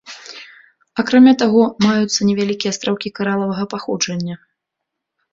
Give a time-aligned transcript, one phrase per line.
[1.01, 4.35] Акрамя таго, маюцца невялікія астраўкі каралавага паходжання.